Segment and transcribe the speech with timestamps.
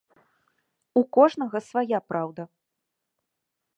[1.01, 2.43] У кожнага свая праўда.